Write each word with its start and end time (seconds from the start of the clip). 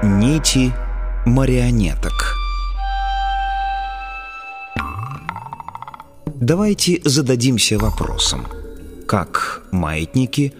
Нити 0.00 0.72
марионеток 1.26 2.36
Давайте 6.36 7.00
зададимся 7.04 7.78
вопросом, 7.78 8.46
как 9.08 9.62
маятники 9.72 10.54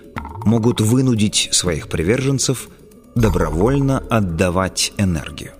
могут 0.44 0.80
вынудить 0.80 1.50
своих 1.52 1.86
приверженцев 1.86 2.68
добровольно 3.14 4.02
отдавать 4.10 4.92
энергию. 4.98 5.52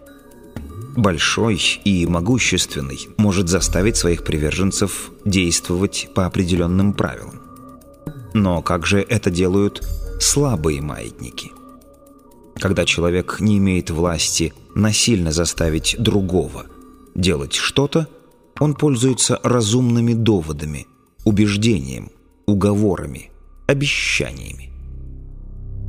Большой 0.97 1.63
и 1.85 2.05
могущественный 2.05 2.99
может 3.17 3.49
заставить 3.49 3.97
своих 3.97 4.25
приверженцев 4.25 5.13
действовать 5.25 6.09
по 6.17 6.27
определенным 6.27 6.95
правилам. 6.95 7.41
Но 8.35 8.61
как 8.61 8.87
же 8.87 9.01
это 9.09 9.31
делают 9.31 9.87
слабые 10.19 10.81
маятники? 10.81 11.53
Когда 12.61 12.85
человек 12.85 13.39
не 13.41 13.59
имеет 13.59 13.91
власти 13.91 14.53
насильно 14.75 15.33
заставить 15.33 15.97
другого 15.99 16.67
делать 17.15 17.55
что-то, 17.55 18.09
он 18.59 18.75
пользуется 18.75 19.39
разумными 19.43 20.15
доводами, 20.15 20.87
убеждением, 21.25 22.11
уговорами, 22.47 23.31
обещаниями. 23.67 24.71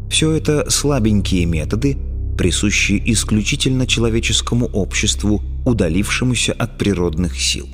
Все 0.09 0.31
это 0.31 0.70
слабенькие 0.70 1.45
методы, 1.45 1.97
присущие 2.38 3.02
исключительно 3.11 3.88
человеческому 3.88 4.67
обществу, 4.67 5.41
удалившемуся 5.66 6.53
от 6.53 6.77
природных 6.77 7.39
сил. 7.39 7.67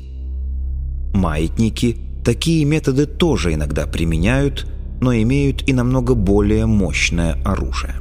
Маятники 1.13 1.97
такие 2.23 2.65
методы 2.65 3.05
тоже 3.05 3.53
иногда 3.53 3.85
применяют, 3.87 4.67
но 5.01 5.13
имеют 5.13 5.67
и 5.67 5.73
намного 5.73 6.13
более 6.13 6.65
мощное 6.65 7.41
оружие. 7.43 7.95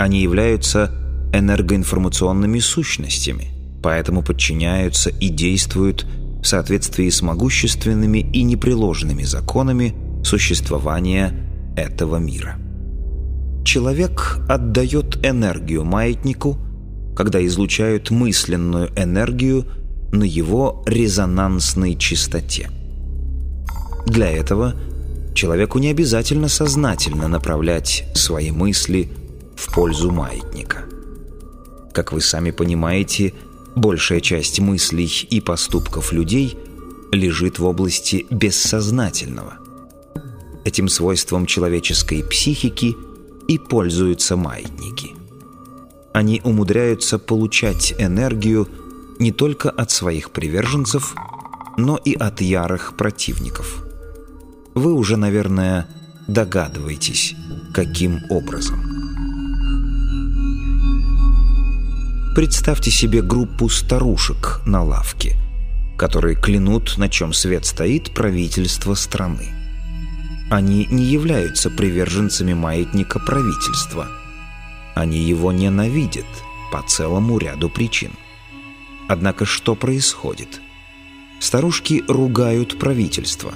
Они 0.00 0.22
являются 0.22 0.90
энергоинформационными 1.34 2.58
сущностями, 2.58 3.48
поэтому 3.82 4.22
подчиняются 4.22 5.10
и 5.10 5.28
действуют 5.28 6.06
в 6.42 6.46
соответствии 6.46 7.10
с 7.10 7.20
могущественными 7.20 8.20
и 8.20 8.42
непреложными 8.42 9.24
законами 9.24 9.94
существования 10.24 11.34
этого 11.76 12.16
мира. 12.16 12.56
Человек 13.62 14.38
отдает 14.48 15.18
энергию 15.22 15.84
маятнику, 15.84 16.56
когда 17.14 17.44
излучают 17.44 18.10
мысленную 18.10 18.88
энергию 18.96 19.66
на 20.12 20.24
его 20.24 20.82
резонансной 20.86 21.94
частоте. 21.96 22.70
Для 24.06 24.30
этого 24.30 24.76
человеку 25.34 25.78
не 25.78 25.88
обязательно 25.88 26.48
сознательно 26.48 27.28
направлять 27.28 28.06
свои 28.14 28.50
мысли 28.50 29.10
в 29.60 29.72
пользу 29.72 30.10
маятника. 30.10 30.84
Как 31.92 32.12
вы 32.12 32.22
сами 32.22 32.50
понимаете, 32.50 33.34
большая 33.76 34.20
часть 34.20 34.58
мыслей 34.58 35.26
и 35.28 35.40
поступков 35.40 36.12
людей 36.12 36.56
лежит 37.12 37.58
в 37.58 37.64
области 37.66 38.26
бессознательного. 38.30 39.58
Этим 40.64 40.88
свойством 40.88 41.44
человеческой 41.46 42.24
психики 42.24 42.96
и 43.48 43.58
пользуются 43.58 44.36
маятники. 44.36 45.14
Они 46.14 46.40
умудряются 46.42 47.18
получать 47.18 47.94
энергию 47.98 48.66
не 49.18 49.30
только 49.30 49.70
от 49.70 49.90
своих 49.90 50.30
приверженцев, 50.30 51.14
но 51.76 51.98
и 51.98 52.14
от 52.14 52.40
ярых 52.40 52.96
противников. 52.96 53.84
Вы 54.74 54.94
уже, 54.94 55.16
наверное, 55.16 55.86
догадываетесь, 56.28 57.34
каким 57.74 58.20
образом. 58.30 58.89
Представьте 62.32 62.92
себе 62.92 63.22
группу 63.22 63.68
старушек 63.68 64.60
на 64.64 64.84
лавке, 64.84 65.36
которые 65.98 66.36
клянут, 66.36 66.96
на 66.96 67.08
чем 67.08 67.32
свет 67.32 67.66
стоит, 67.66 68.14
правительство 68.14 68.94
страны. 68.94 69.48
Они 70.48 70.86
не 70.92 71.02
являются 71.02 71.70
приверженцами 71.70 72.54
маятника 72.54 73.18
правительства. 73.18 74.06
Они 74.94 75.18
его 75.18 75.50
ненавидят 75.50 76.24
по 76.70 76.82
целому 76.82 77.36
ряду 77.36 77.68
причин. 77.68 78.12
Однако 79.08 79.44
что 79.44 79.74
происходит? 79.74 80.60
Старушки 81.40 82.04
ругают 82.06 82.78
правительство. 82.78 83.54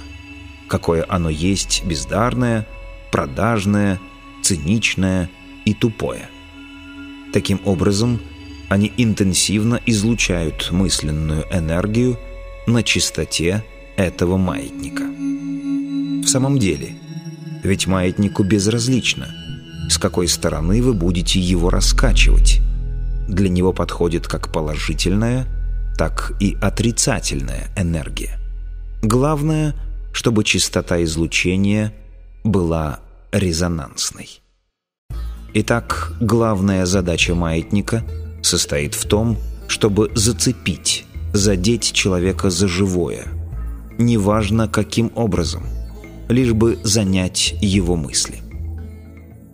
Какое 0.67 1.05
оно 1.07 1.29
есть 1.29 1.85
бездарное, 1.85 2.67
продажное, 3.09 4.01
циничное 4.43 5.29
и 5.63 5.73
тупое. 5.73 6.27
Таким 7.31 7.61
образом, 7.63 8.19
они 8.69 8.91
интенсивно 8.97 9.79
излучают 9.85 10.71
мысленную 10.71 11.45
энергию 11.51 12.17
на 12.67 12.83
частоте 12.83 13.63
этого 13.95 14.37
маятника. 14.37 15.03
В 15.03 16.27
самом 16.27 16.57
деле, 16.57 16.95
ведь 17.63 17.87
маятнику 17.87 18.43
безразлично, 18.43 19.27
с 19.89 19.97
какой 19.97 20.27
стороны 20.27 20.81
вы 20.81 20.93
будете 20.93 21.39
его 21.39 21.69
раскачивать. 21.69 22.61
Для 23.27 23.49
него 23.49 23.73
подходит 23.73 24.27
как 24.27 24.51
положительная, 24.51 25.45
так 25.97 26.33
и 26.39 26.57
отрицательная 26.59 27.69
энергия. 27.77 28.39
Главное, 29.01 29.75
чтобы 30.11 30.43
частота 30.43 31.03
излучения 31.03 31.93
была 32.43 32.99
резонансной. 33.31 34.41
Итак, 35.53 36.11
главная 36.19 36.85
задача 36.85 37.35
маятника– 37.35 38.03
состоит 38.45 38.93
в 38.93 39.05
том, 39.05 39.37
чтобы 39.67 40.11
зацепить, 40.15 41.05
задеть 41.33 41.91
человека 41.91 42.49
за 42.49 42.67
живое. 42.67 43.25
Неважно, 43.97 44.67
каким 44.67 45.11
образом, 45.15 45.63
лишь 46.29 46.53
бы 46.53 46.79
занять 46.83 47.55
его 47.61 47.95
мысли. 47.95 48.39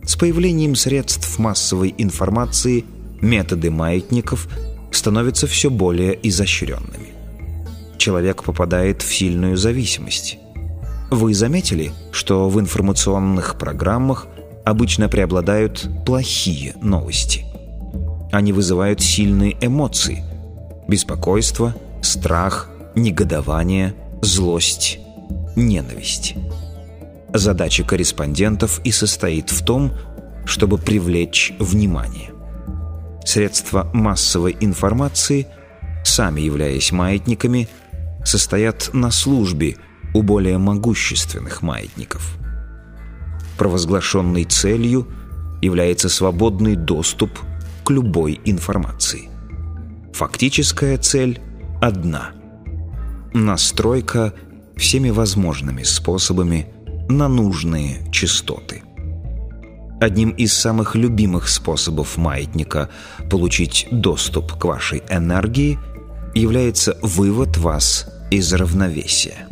С 0.03 0.15
появлением 0.15 0.75
средств 0.75 1.37
массовой 1.39 1.93
информации 1.97 2.85
методы 3.21 3.69
маятников 3.69 4.47
становятся 4.91 5.47
все 5.47 5.69
более 5.69 6.19
изощренными. 6.27 7.13
Человек 7.97 8.43
попадает 8.43 9.03
в 9.03 9.13
сильную 9.13 9.57
зависимость. 9.57 10.39
Вы 11.11 11.33
заметили, 11.33 11.91
что 12.11 12.49
в 12.49 12.59
информационных 12.59 13.57
программах 13.57 14.27
обычно 14.65 15.07
преобладают 15.07 15.87
плохие 16.05 16.73
новости– 16.81 17.45
они 18.31 18.53
вызывают 18.53 19.01
сильные 19.01 19.57
эмоции– 19.61 20.23
беспокойство, 20.87 21.75
страх, 22.01 22.69
негодование, 22.95 23.93
злость, 24.21 24.99
ненависть. 25.55 26.35
Задача 27.33 27.83
корреспондентов 27.83 28.81
и 28.83 28.91
состоит 28.91 29.49
в 29.49 29.63
том, 29.63 29.93
чтобы 30.45 30.77
привлечь 30.77 31.53
внимание. 31.59 32.31
Средства 33.23 33.89
массовой 33.93 34.57
информации, 34.59 35.47
сами 36.03 36.41
являясь 36.41 36.91
маятниками, 36.91 37.69
состоят 38.25 38.89
на 38.93 39.11
службе 39.11 39.77
у 40.13 40.23
более 40.23 40.57
могущественных 40.57 41.61
маятников. 41.61 42.35
Провозглашенной 43.57 44.43
целью 44.43 45.07
является 45.61 46.09
свободный 46.09 46.75
доступ 46.75 47.31
к 47.83 47.89
любой 47.89 48.39
информации. 48.45 49.29
Фактическая 50.13 50.97
цель 50.97 51.39
одна– 51.81 52.31
настройка 53.33 54.33
всеми 54.75 55.09
возможными 55.09 55.83
способами 55.83 56.67
на 57.09 57.27
нужные 57.27 58.09
частоты. 58.11 58.83
Одним 59.99 60.31
из 60.31 60.53
самых 60.53 60.95
любимых 60.95 61.47
способов 61.47 62.17
маятника 62.17 62.89
получить 63.29 63.87
доступ 63.91 64.53
к 64.53 64.65
вашей 64.65 65.03
энергии 65.09 65.77
является 66.33 66.97
вывод 67.01 67.57
вас 67.57 68.07
из 68.31 68.51
равновесия. 68.53 69.47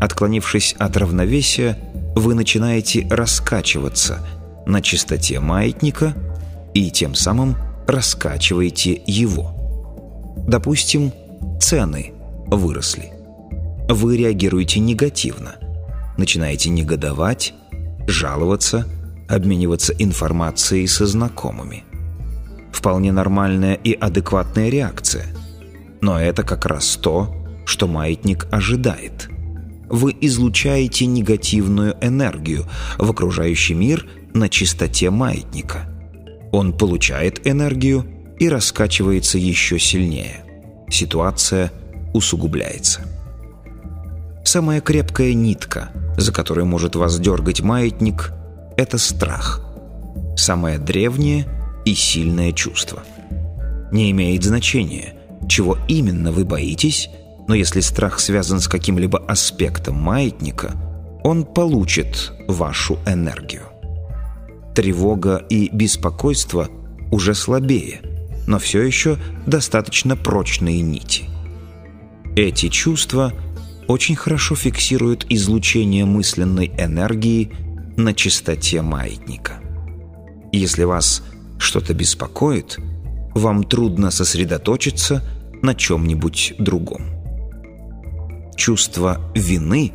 Отклонившись 0.00 0.74
от 0.78 0.96
равновесия, 0.96 1.78
вы 2.14 2.34
начинаете 2.34 3.06
раскачиваться 3.10 4.26
на 4.66 4.80
частоте 4.80 5.40
маятника– 5.40 6.14
и 6.74 6.90
тем 6.90 7.14
самым 7.14 7.56
раскачиваете 7.86 9.02
его. 9.06 9.54
Допустим, 10.46 11.12
цены 11.60 12.12
выросли. 12.46 13.12
Вы 13.88 14.18
реагируете 14.18 14.80
негативно, 14.80 15.56
начинаете 16.16 16.70
негодовать, 16.70 17.54
жаловаться, 18.06 18.86
обмениваться 19.28 19.94
информацией 19.98 20.86
со 20.86 21.06
знакомыми. 21.06 21.84
Вполне 22.72 23.12
нормальная 23.12 23.74
и 23.74 23.92
адекватная 23.92 24.68
реакция. 24.68 25.26
Но 26.00 26.20
это 26.20 26.42
как 26.42 26.66
раз 26.66 26.96
то, 26.96 27.34
что 27.64 27.86
маятник 27.86 28.46
ожидает. 28.50 29.28
Вы 29.88 30.14
излучаете 30.20 31.06
негативную 31.06 31.96
энергию 32.02 32.66
в 32.98 33.10
окружающий 33.10 33.74
мир 33.74 34.06
на 34.34 34.48
чистоте 34.50 35.10
маятника– 35.10 35.90
Он 36.52 36.72
получает 36.72 37.46
энергию 37.46 38.06
и 38.38 38.48
раскачивается 38.48 39.38
еще 39.38 39.78
сильнее. 39.78 40.44
Ситуация 40.90 41.72
усугубляется. 42.14 43.02
Самая 44.44 44.80
крепкая 44.80 45.34
нитка, 45.34 45.90
за 46.16 46.32
которую 46.32 46.66
может 46.66 46.96
вас 46.96 47.18
дергать 47.18 47.60
маятник, 47.60 48.32
это 48.76 48.96
страх. 48.96 49.60
Самое 50.36 50.78
древнее 50.78 51.46
и 51.84 51.94
сильное 51.94 52.52
чувство. 52.52 53.02
Не 53.92 54.10
имеет 54.10 54.44
значения, 54.44 55.14
чего 55.48 55.76
именно 55.88 56.32
вы 56.32 56.44
боитесь, 56.44 57.10
но 57.46 57.54
если 57.54 57.80
страх 57.80 58.20
связан 58.20 58.60
с 58.60 58.68
каким-либо 58.68 59.18
аспектом 59.18 59.96
маятника, 59.96 60.72
он 61.24 61.44
получит 61.44 62.32
вашу 62.46 62.98
энергию. 63.06 63.67
Тревога 64.78 65.44
и 65.50 65.68
беспокойство 65.72 66.68
уже 67.10 67.34
слабее, 67.34 68.00
но 68.46 68.60
все 68.60 68.80
еще 68.80 69.18
достаточно 69.44 70.16
прочные 70.16 70.82
нити. 70.82 71.24
Эти 72.36 72.68
чувства 72.68 73.32
очень 73.88 74.14
хорошо 74.14 74.54
фиксируют 74.54 75.26
излучение 75.30 76.04
мысленной 76.04 76.70
энергии 76.78 77.50
на 77.96 78.14
частоте 78.14 78.80
маятника. 78.80 79.54
Если 80.52 80.84
вас 80.84 81.24
что-то 81.58 81.92
беспокоит, 81.92 82.78
вам 83.34 83.64
трудно 83.64 84.12
сосредоточиться 84.12 85.24
на 85.60 85.74
чем-нибудь 85.74 86.54
другом. 86.60 87.02
Чувство 88.54 89.20
вины 89.34 89.92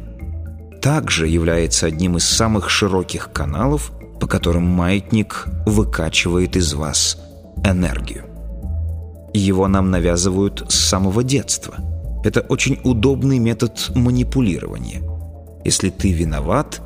также 0.81 1.29
является 1.29 1.85
одним 1.85 2.17
из 2.17 2.25
самых 2.25 2.69
широких 2.69 3.31
каналов, 3.31 3.93
по 4.19 4.27
которым 4.27 4.63
маятник 4.63 5.47
выкачивает 5.65 6.55
из 6.55 6.73
вас 6.73 7.17
энергию. 7.63 8.25
Его 9.33 9.67
нам 9.67 9.89
навязывают 9.89 10.65
с 10.69 10.75
самого 10.75 11.23
детства. 11.23 11.75
Это 12.23 12.41
очень 12.41 12.79
удобный 12.83 13.39
метод 13.39 13.91
манипулирования. 13.95 15.01
Если 15.65 15.89
ты 15.89 16.11
виноват, 16.11 16.81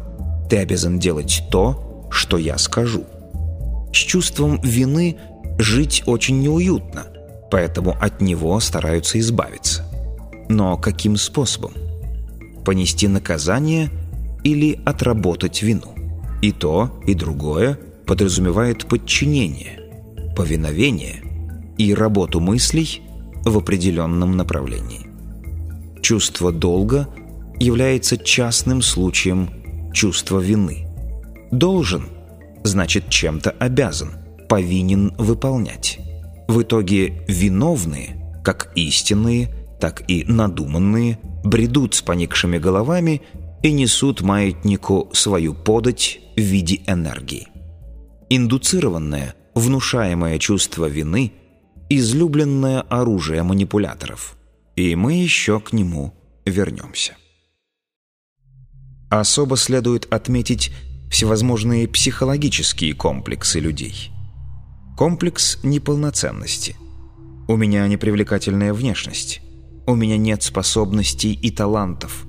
ты 0.50 0.57
обязан 0.57 1.00
делать 1.00 1.44
то, 1.51 2.07
что 2.09 2.38
я 2.38 2.57
скажу. 2.57 3.03
С 3.91 3.97
чувством 3.97 4.62
вины 4.62 5.18
жить 5.57 6.03
очень 6.06 6.39
неуютно, 6.39 7.06
поэтому 7.51 7.95
от 8.00 8.21
него 8.21 8.59
стараются 8.59 9.19
избавиться. 9.19 9.83
Но 10.50 10.77
каким 10.77 11.18
способом? 11.18 11.73
Понести 12.63 13.07
наказание 13.07 13.89
или 14.44 14.80
отработать 14.85 15.62
вину? 15.62 15.96
И 16.41 16.51
то, 16.51 17.01
и 17.05 17.13
другое 17.13 17.79
подразумевает 18.05 18.85
подчинение, 18.85 19.79
повиновение 20.35 21.23
и 21.77 21.93
работу 21.93 22.39
мыслей 22.39 23.01
в 23.43 23.57
определенном 23.57 24.37
направлении. 24.37 25.07
Чувство 26.01 26.51
долга 26.51 27.09
является 27.59 28.17
частным 28.17 28.81
случаем 28.81 29.49
чувства 29.93 30.39
вины. 30.39 30.87
Должен 31.51 32.07
значит 32.63 33.09
чем-то 33.09 33.51
обязан, 33.51 34.11
повинен 34.47 35.13
выполнять. 35.17 35.99
В 36.47 36.61
итоге 36.61 37.23
виновные, 37.27 38.41
как 38.43 38.71
истинные, 38.75 39.53
так 39.79 40.03
и 40.07 40.23
надуманные, 40.25 41.19
бредут 41.43 41.95
с 41.95 42.01
поникшими 42.01 42.57
головами 42.57 43.21
и 43.63 43.71
несут 43.71 44.21
маятнику 44.21 45.09
свою 45.13 45.54
подать 45.54 46.19
в 46.36 46.42
виде 46.42 46.81
энергии. 46.88 47.48
Индуцированное, 48.30 49.36
внушаемое 49.56 50.39
чувство 50.39 50.86
вины– 50.86 51.33
излюбленное 51.89 52.81
оружие 52.81 53.44
манипуляторов. 53.44 54.38
И 54.75 54.95
мы 54.95 55.13
еще 55.13 55.59
к 55.59 55.74
нему 55.74 56.13
вернемся. 56.45 57.15
Особо 59.09 59.57
следует 59.57 60.12
отметить 60.13 60.71
всевозможные 61.09 61.88
психологические 61.88 62.94
комплексы 62.94 63.59
людей. 63.59 64.12
Комплекс 64.98 65.59
неполноценности. 65.63 66.75
У 67.48 67.56
меня 67.56 67.88
непривлекательная 67.88 68.74
внешность. 68.74 69.42
У 69.86 69.95
меня 69.95 70.18
нет 70.18 70.44
способностей 70.44 71.33
и 71.33 71.50
талантов. 71.50 72.26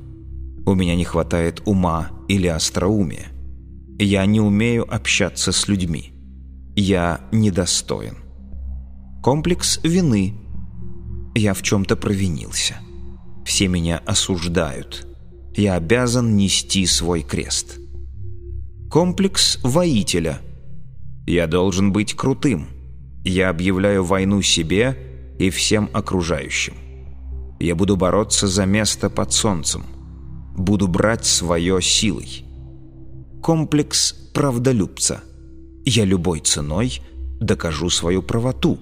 У 0.69 0.75
меня 0.75 0.95
не 0.97 1.05
хватает 1.05 1.63
ума 1.65 2.11
или 2.29 2.47
остроумия. 2.47 3.29
Я 3.99 4.27
не 4.27 4.39
умею 4.39 4.85
общаться 4.95 5.51
с 5.51 5.67
людьми. 5.67 6.13
Я 6.77 7.23
недостоин. 7.33 8.19
Комплекс 9.23 9.81
вины. 9.83 10.35
Я 11.35 11.55
в 11.55 11.63
чем-то 11.63 11.97
провинился. 11.97 12.75
Все 13.47 13.67
меня 13.67 14.03
осуждают. 14.05 15.07
Я 15.57 15.77
обязан 15.77 16.37
нести 16.37 16.85
свой 16.85 17.23
крест. 17.23 17.79
Комплекс 18.91 19.59
воителя. 19.63 20.39
Я 21.27 21.47
должен 21.47 21.95
быть 21.95 22.13
крутым. 22.13 22.69
Я 23.25 23.49
объявляю 23.49 24.05
войну 24.05 24.43
себе 24.43 24.99
и 25.39 25.49
всем 25.49 25.89
окружающим. 25.95 26.75
Я 27.59 27.75
буду 27.75 27.97
бороться 27.97 28.47
за 28.47 28.67
место 28.67 29.09
под 29.09 29.33
солнцем. 29.33 29.87
Буду 30.59 30.89
брать 30.89 31.25
свое 31.25 31.81
силой. 31.81 32.45
Комплекс 33.43 34.13
правдолюбца. 34.35 35.23
Я 35.87 36.05
любой 36.05 36.41
ценой 36.41 37.01
докажу 37.41 37.89
свою 37.89 38.23
правоту 38.23 38.79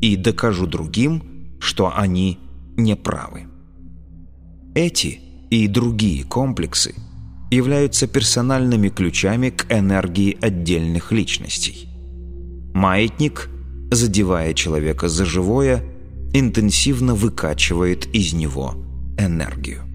и 0.00 0.16
докажу 0.16 0.66
другим, 0.66 1.22
что 1.60 1.92
они 1.94 2.38
неправы. 2.76 3.46
Эти 4.74 5.20
и 5.50 5.68
другие 5.68 6.24
комплексы– 6.24 6.94
являются 7.50 8.06
персональными 8.06 8.88
ключами 8.88 9.50
к 9.50 9.66
энергии 9.70 10.38
отдельных 10.40 11.12
личностей. 11.12 11.88
Маятник, 12.72 13.50
задевая 13.90 14.54
человека 14.54 15.08
за 15.08 15.24
живое, 15.24 15.82
интенсивно 16.32 17.14
выкачивает 17.14 18.06
из 18.14 18.32
него 18.32 18.74
энергию. 19.18 19.89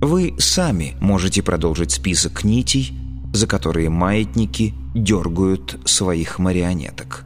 Вы 0.00 0.36
сами 0.38 0.94
можете 1.00 1.42
продолжить 1.42 1.90
список 1.90 2.44
нитей, 2.44 2.92
за 3.32 3.48
которые 3.48 3.90
маятники 3.90 4.72
дергают 4.94 5.76
своих 5.86 6.38
марионеток. 6.38 7.24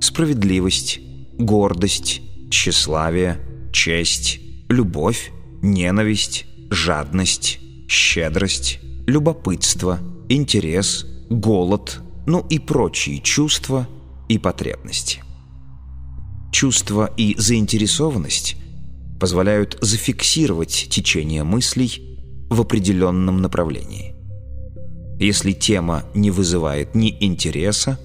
Справедливость, 0.00 1.00
гордость, 1.38 2.20
тщеславие, 2.50 3.38
честь, 3.72 4.40
любовь, 4.68 5.32
ненависть, 5.62 6.44
жадность, 6.70 7.60
щедрость, 7.88 8.80
любопытство, 9.06 9.98
интерес, 10.28 11.06
голод, 11.30 12.00
ну 12.26 12.46
и 12.50 12.58
прочие 12.58 13.20
чувства 13.20 13.88
и 14.28 14.36
потребности. 14.36 15.22
Чувство 16.52 17.10
и 17.16 17.34
заинтересованность 17.38 18.56
позволяют 19.22 19.78
зафиксировать 19.80 20.88
течение 20.90 21.44
мыслей 21.44 22.18
в 22.50 22.60
определенном 22.60 23.40
направлении. 23.40 24.16
Если 25.20 25.52
тема 25.52 26.02
не 26.12 26.32
вызывает 26.32 26.96
ни 26.96 27.16
интереса, 27.24 28.00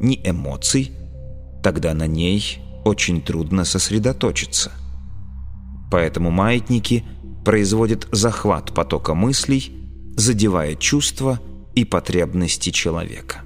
ни 0.00 0.18
эмоций, 0.24 0.90
тогда 1.62 1.92
на 1.92 2.06
ней 2.06 2.58
очень 2.86 3.20
трудно 3.20 3.66
сосредоточиться. 3.66 4.72
Поэтому 5.90 6.30
маятники– 6.30 7.04
производит 7.44 8.08
захват 8.10 8.72
потока 8.72 9.12
мыслей, 9.12 9.72
задевая 10.16 10.74
чувства 10.74 11.38
и 11.74 11.84
потребности 11.84 12.70
человека. 12.70 13.42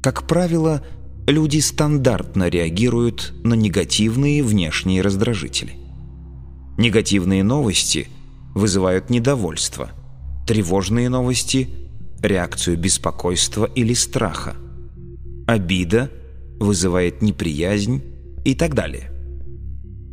Как 0.00 0.28
правило, 0.28 0.80
люди 1.26 1.58
стандартно 1.58 2.48
реагируют 2.48 3.32
на 3.42 3.54
негативные 3.54 4.44
внешние 4.44 5.02
раздражители. 5.02 5.83
Негативные 6.76 7.44
новости 7.44 8.08
вызывают 8.54 9.10
недовольство, 9.10 9.90
тревожные 10.46 11.08
новости– 11.08 11.68
реакцию 12.22 12.78
беспокойства 12.78 13.66
или 13.66 13.94
страха, 13.94 14.56
обида 15.46 16.10
вызывает 16.58 17.22
неприязнь 17.22 18.02
и 18.44 18.54
так 18.54 18.74
далее. 18.74 19.10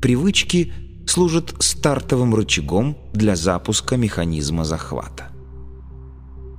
Привычки– 0.01 0.73
служит 1.05 1.55
стартовым 1.59 2.33
рычагом 2.35 2.97
для 3.13 3.35
запуска 3.35 3.97
механизма 3.97 4.63
захвата. 4.63 5.29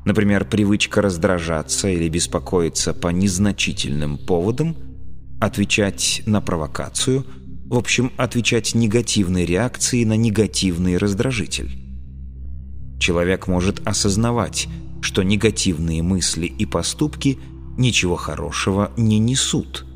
Например, 0.04 0.44
привычка 0.44 1.00
раздражаться 1.00 1.88
или 1.88 2.09
беспокоиться 2.09 2.92
по 2.92 3.09
незначительным 3.09 4.18
поводам, 4.18 4.76
отвечать 5.40 6.23
на 6.26 6.40
провокацию, 6.40 7.25
в 7.72 7.76
общем, 7.78 8.12
отвечать 8.18 8.74
негативной 8.74 9.46
реакцией 9.46 10.04
на 10.04 10.12
негативный 10.12 10.98
раздражитель. 10.98 11.70
Человек 13.00 13.46
может 13.46 13.80
осознавать, 13.88 14.68
что 15.00 15.22
негативные 15.22 16.02
мысли 16.02 16.44
и 16.44 16.66
поступки 16.66 17.38
ничего 17.78 18.16
хорошего 18.16 18.92
не 18.98 19.18
несут, 19.18 19.86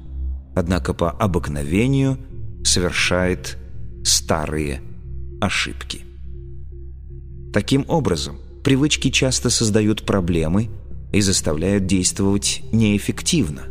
однако 0.54 0.94
по 0.94 1.10
обыкновению 1.10 2.18
совершает 2.64 3.58
старые 4.02 4.80
ошибки. 5.42 6.00
Таким 7.52 7.84
образом, 7.88 8.38
привычки 8.64 9.10
часто 9.10 9.50
создают 9.50 10.06
проблемы 10.06 10.70
и 11.12 11.20
заставляют 11.20 11.84
действовать 11.84 12.62
неэффективно, 12.72 13.64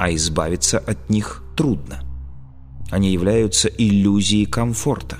а 0.00 0.12
избавиться 0.12 0.80
от 0.80 1.08
них 1.08 1.44
трудно. 1.56 2.05
Они 2.90 3.12
являются 3.12 3.68
иллюзией 3.68 4.46
комфорта. 4.46 5.18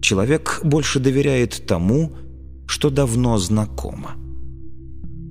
Человек 0.00 0.60
больше 0.62 1.00
доверяет 1.00 1.66
тому, 1.66 2.12
что 2.66 2.90
давно 2.90 3.38
знакомо. 3.38 4.12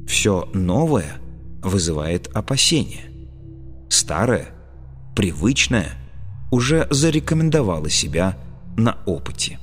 Все 0.07 0.49
новое 0.53 1.17
вызывает 1.61 2.27
опасения. 2.33 3.11
Старое, 3.89 4.49
привычное 5.15 5.93
уже 6.51 6.87
зарекомендовало 6.89 7.89
себя 7.89 8.37
на 8.75 8.97
опыте. 9.05 9.59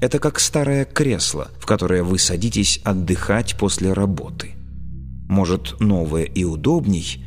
Это 0.00 0.18
как 0.18 0.40
старое 0.40 0.84
кресло, 0.84 1.48
в 1.58 1.66
которое 1.66 2.02
вы 2.02 2.18
садитесь 2.18 2.80
отдыхать 2.84 3.56
после 3.56 3.92
работы. 3.92 4.52
Может, 5.28 5.80
новое 5.80 6.24
и 6.24 6.44
удобней, 6.44 7.24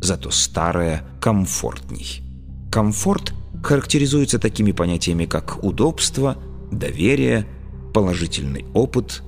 зато 0.00 0.30
старое 0.30 1.04
комфортней. 1.20 2.29
Комфорт 2.70 3.34
характеризуется 3.64 4.38
такими 4.38 4.70
понятиями, 4.70 5.24
как 5.24 5.62
удобство, 5.64 6.38
доверие, 6.70 7.46
положительный 7.92 8.64
опыт, 8.74 9.22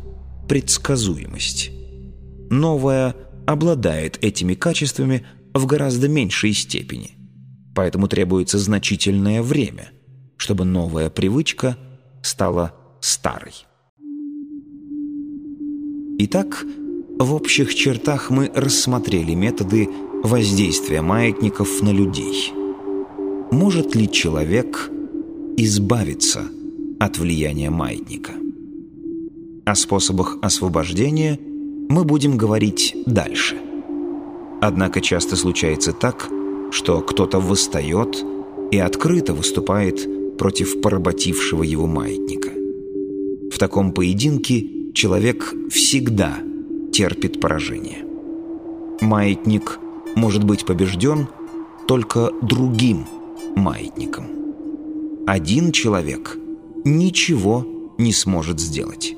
предсказуемость. 0.49 1.71
Новое 2.51 3.17
обладает 3.47 4.23
этими 4.23 4.55
качествами 4.55 5.27
в 5.55 5.67
гораздо 5.67 6.09
меньшей 6.09 6.53
степени. 6.53 7.13
Поэтому 7.75 8.07
требуется 8.07 8.59
значительное 8.59 9.43
время, 9.43 9.91
чтобы 10.37 10.65
новая 10.65 11.11
привычка 11.11 11.77
стала 12.23 12.75
старой. 13.01 13.55
Итак, 16.19 16.65
в 17.19 17.35
общих 17.35 17.75
чертах 17.75 18.31
мы 18.31 18.53
рассмотрели 18.55 19.35
методы 19.35 19.89
воздействия 20.23 21.03
маятников 21.03 21.83
на 21.83 21.91
людей. 21.91 22.62
Может 23.53 23.95
ли 23.95 24.11
человек 24.11 24.91
избавиться 25.59 26.49
от 26.99 27.19
влияния 27.19 27.69
маятника? 27.69 28.33
О 29.67 29.75
способах 29.75 30.39
освобождения 30.41 31.39
мы 31.91 32.05
будем 32.05 32.39
говорить 32.39 32.97
дальше. 33.05 33.59
Однако 34.63 35.03
часто 35.03 35.37
случается 35.37 35.93
так, 35.93 36.31
что 36.71 37.03
кто-то 37.03 37.41
восстает 37.41 38.25
и 38.71 38.79
открыто 38.79 39.35
выступает 39.35 40.39
против 40.39 40.81
поработившего 40.81 41.63
его 41.63 41.87
маятника. 41.87 42.49
В 43.55 43.59
таком 43.59 43.93
поединке 43.93 44.67
человек 44.95 45.53
всегда 45.69 46.39
терпит 46.91 47.39
поражение. 47.39 48.07
Маятник 49.03 49.79
может 50.17 50.43
быть 50.43 50.65
побежден 50.65 51.29
только 51.87 52.31
другим 52.41 53.05
маятником. 53.57 54.27
Один 55.27 55.73
человек 55.73 56.37
ничего 56.85 57.67
не 57.99 58.13
сможет 58.13 58.61
сделать. 58.61 59.15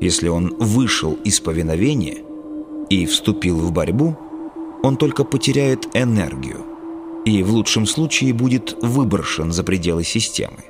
Если 0.00 0.28
он 0.28 0.54
вышел 0.58 1.12
из 1.24 1.40
повиновения 1.40 2.18
и 2.88 3.06
вступил 3.06 3.58
в 3.58 3.72
борьбу, 3.72 4.16
он 4.82 4.96
только 4.96 5.24
потеряет 5.24 5.88
энергию 5.94 6.64
и 7.24 7.42
в 7.42 7.50
лучшем 7.50 7.86
случае 7.86 8.34
будет 8.34 8.76
выброшен 8.82 9.52
за 9.52 9.62
пределы 9.62 10.02
системы, 10.04 10.64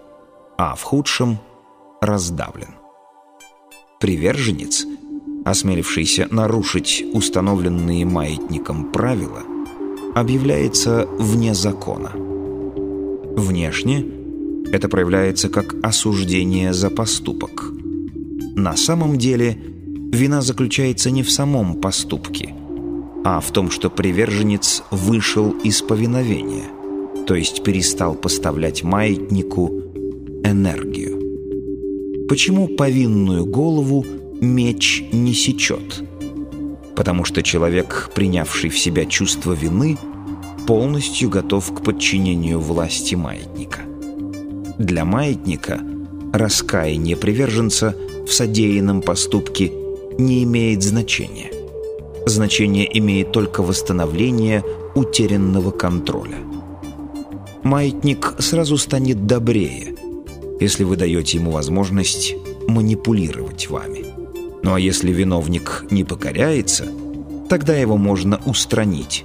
а 0.59 0.75
в 0.75 0.83
худшем– 0.83 1.39
раздавлен. 2.03 2.75
Приверженец, 4.01 4.85
осмелившийся 5.45 6.29
нарушить 6.31 7.05
установленные 7.13 8.05
маятником 8.05 8.93
правила, 8.93 9.43
объявляется 10.15 11.09
вне 11.19 11.55
закона. 11.55 12.13
Внешне 13.37 14.05
это 14.73 14.89
проявляется 14.89 15.49
как 15.49 15.75
осуждение 15.83 16.73
за 16.73 16.91
поступок– 16.91 17.73
на 18.55 18.77
самом 18.77 19.17
деле 19.17 19.57
вина 20.13 20.43
заключается 20.43 21.11
не 21.11 21.23
в 21.23 21.31
самом 21.31 21.77
поступке, 21.77 22.55
а 23.25 23.41
в 23.41 23.51
том, 23.51 23.71
что 23.71 23.89
приверженец 23.89 24.83
вышел 24.91 25.53
из 25.65 25.81
повиновения, 25.81 26.67
то 27.27 27.35
есть 27.35 27.63
перестал 27.65 28.15
поставлять 28.15 28.83
маятнику 28.83 29.69
энергию. 30.45 31.19
Почему 32.29 32.69
повинную 32.69 33.47
голову 33.47 34.05
меч 34.43 35.03
не 35.13 35.33
сечет? 35.33 36.05
Потому 37.03 37.25
что 37.25 37.43
человек, 37.43 38.11
принявший 38.15 38.71
в 38.71 38.79
себя 38.79 39.07
чувство 39.07 39.55
вины, 39.55 39.99
полностью 40.69 41.29
готов 41.29 41.75
к 41.75 41.83
подчинению 41.83 42.61
власти 42.61 43.17
маятника. 43.17 43.81
Для 44.79 45.05
маятника 45.05 45.81
раскаяние 46.33 47.17
приверженца– 47.17 47.97
в 48.27 48.33
содеянном 48.33 49.03
поступке 49.03 49.73
не 50.19 50.45
имеет 50.45 50.83
значения. 50.83 51.51
Значение 52.27 52.87
имеет 52.99 53.33
только 53.33 53.63
восстановление 53.63 54.65
утерянного 54.95 55.71
контроля. 55.71 56.39
Маятник 57.63 58.37
сразу 58.39 58.77
станет 58.79 59.27
добрее, 59.27 59.97
если 60.61 60.85
вы 60.85 60.97
даете 60.97 61.39
ему 61.39 61.51
возможность 61.51 62.35
манипулировать 62.69 63.69
вами. 63.69 64.12
Ну 64.63 64.75
а 64.75 64.81
если 64.81 65.13
виновник 65.13 65.85
не 65.91 66.05
покоряется, 66.05 66.87
тогда 67.49 67.77
его 67.77 67.97
можно 67.97 68.41
устранить, 68.47 69.25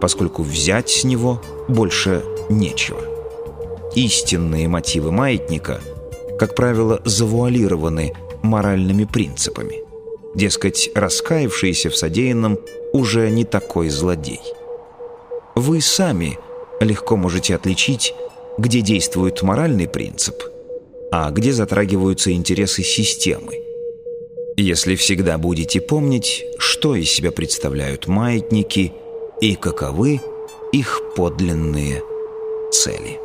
поскольку 0.00 0.42
взять 0.42 0.90
с 0.90 1.04
него 1.04 1.42
больше 1.68 2.22
нечего. 2.50 3.00
Истинные 3.94 4.68
мотивы 4.68 5.10
маятника, 5.10 5.80
как 6.38 6.54
правило, 6.54 7.00
завуалированы 7.04 8.12
моральными 8.42 9.04
принципами. 9.04 9.82
Дескать, 10.34 10.90
раскаявшийся 10.94 11.90
в 11.90 11.96
содеянном 11.96 12.58
уже 12.92 13.30
не 13.30 13.44
такой 13.44 13.88
злодей. 13.88 14.40
Вы 15.54 15.80
сами 15.80 16.38
легко 16.80 17.16
можете 17.16 17.54
отличить, 17.54 18.14
где 18.58 18.80
действует 18.80 19.42
моральный 19.42 19.88
принцип, 19.88 20.34
а 21.12 21.30
где 21.30 21.52
затрагиваются 21.52 22.32
интересы 22.32 22.82
системы. 22.82 23.63
Если 24.56 24.94
всегда 24.94 25.36
будете 25.36 25.80
помнить, 25.80 26.44
что 26.58 26.94
из 26.94 27.10
себя 27.10 27.32
представляют 27.32 28.06
маятники 28.06 28.92
и 29.40 29.56
каковы 29.56 30.20
их 30.72 31.00
подлинные 31.16 32.02
цели. 32.70 33.23